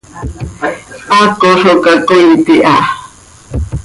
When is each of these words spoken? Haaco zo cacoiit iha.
Haaco 1.11 1.47
zo 1.61 1.73
cacoiit 1.83 2.47
iha. 2.55 2.75